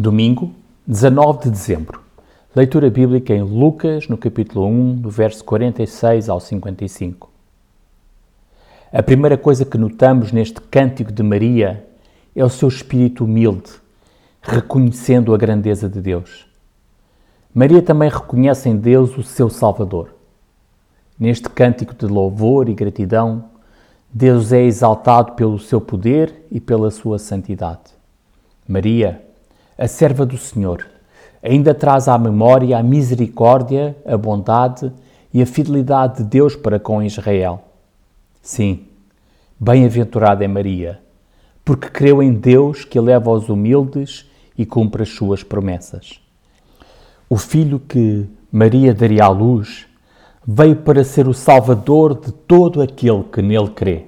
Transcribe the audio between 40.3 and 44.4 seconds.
é Maria, porque creu em Deus que eleva os humildes